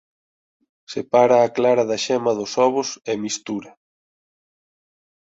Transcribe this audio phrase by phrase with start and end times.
[0.93, 3.71] Separa a clara da xema dos ovos e mistura.